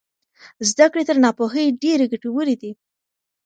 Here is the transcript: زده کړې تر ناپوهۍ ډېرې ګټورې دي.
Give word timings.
زده 0.69 0.85
کړې 0.91 1.03
تر 1.09 1.17
ناپوهۍ 1.25 1.65
ډېرې 1.83 2.05
ګټورې 2.11 2.55
دي. 2.61 2.71